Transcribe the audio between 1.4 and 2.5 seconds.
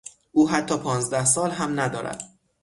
هم ندارد.